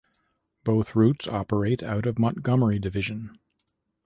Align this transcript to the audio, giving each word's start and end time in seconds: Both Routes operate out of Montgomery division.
Both 0.63 0.95
Routes 0.95 1.27
operate 1.27 1.83
out 1.83 2.07
of 2.07 2.17
Montgomery 2.17 2.79
division. 2.79 3.37